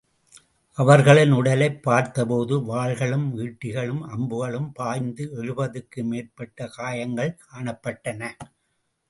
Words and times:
அவர்களின் 0.77 1.31
உடலைப் 1.31 1.83
பார்த்த 1.83 2.25
போது 2.25 2.59
வாள்களும், 2.59 3.27
ஈட்டிகளும், 3.37 4.01
அம்புகளும் 4.07 4.71
பாய்ந்து 4.73 5.29
எழுபதுக்கு 5.43 6.03
மேற்பட்ட 6.03 6.67
காயங்கள் 6.67 7.37
காணப்பட்டன. 7.53 8.31